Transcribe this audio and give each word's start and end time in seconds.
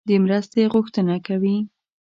د 0.09 0.09
مرستې 0.23 0.63
غوښتنه 0.73 1.15
کوي. 1.27 1.57